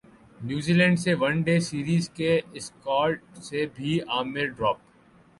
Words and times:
New 0.39 0.73
Zealand 0.73 0.97
سے 0.99 1.11
one 1.21 1.35
day 1.45 1.55
series 1.67 2.09
کے 2.17 2.31
squad 2.59 3.13
سے 3.47 3.65
بھی 3.75 3.99
عامر 4.09 4.45
ڈراپ 4.57 4.77